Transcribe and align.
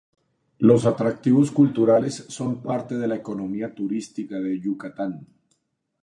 Los 0.57 0.87
atractivos 0.87 1.51
culturales 1.51 2.25
son 2.27 2.63
parte 2.63 2.97
de 2.97 3.07
la 3.07 3.17
economía 3.17 3.75
turística 3.75 4.39
de 4.39 4.59
Yucatán. 4.59 5.27